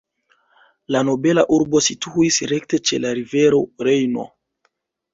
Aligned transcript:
La 0.95 1.01
nobela 1.09 1.43
urbo 1.59 1.83
situis 1.89 2.41
rekte 2.55 2.83
ĉe 2.91 3.03
la 3.07 3.15
rivero 3.23 3.65
Rejno. 3.89 4.31